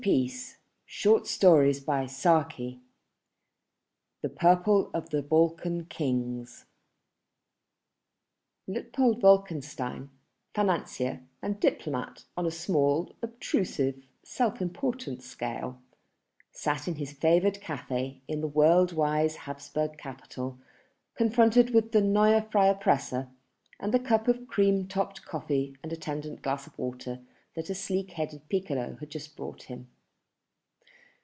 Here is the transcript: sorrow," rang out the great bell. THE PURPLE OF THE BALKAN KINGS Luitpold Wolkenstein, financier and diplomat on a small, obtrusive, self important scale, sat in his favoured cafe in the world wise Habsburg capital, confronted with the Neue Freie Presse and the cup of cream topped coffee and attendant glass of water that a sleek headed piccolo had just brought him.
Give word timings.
sorrow," 0.01 1.21
rang 1.21 1.21
out 1.21 1.27
the 1.27 1.79
great 1.85 1.85
bell. 2.55 2.79
THE 4.23 4.29
PURPLE 4.29 4.89
OF 4.95 5.09
THE 5.11 5.21
BALKAN 5.21 5.85
KINGS 5.89 6.65
Luitpold 8.67 9.21
Wolkenstein, 9.21 10.09
financier 10.55 11.21
and 11.43 11.59
diplomat 11.59 12.23
on 12.35 12.47
a 12.47 12.49
small, 12.49 13.13
obtrusive, 13.21 14.03
self 14.23 14.59
important 14.59 15.21
scale, 15.21 15.79
sat 16.51 16.87
in 16.87 16.95
his 16.95 17.13
favoured 17.13 17.61
cafe 17.61 18.23
in 18.27 18.41
the 18.41 18.47
world 18.47 18.93
wise 18.93 19.35
Habsburg 19.35 19.99
capital, 19.99 20.59
confronted 21.15 21.75
with 21.75 21.91
the 21.91 22.01
Neue 22.01 22.41
Freie 22.49 22.73
Presse 22.73 23.27
and 23.79 23.93
the 23.93 23.99
cup 23.99 24.27
of 24.27 24.47
cream 24.47 24.87
topped 24.87 25.23
coffee 25.23 25.77
and 25.83 25.93
attendant 25.93 26.41
glass 26.41 26.65
of 26.65 26.75
water 26.79 27.21
that 27.53 27.69
a 27.69 27.75
sleek 27.75 28.11
headed 28.11 28.41
piccolo 28.47 28.95
had 29.01 29.09
just 29.09 29.35
brought 29.35 29.63
him. 29.63 29.85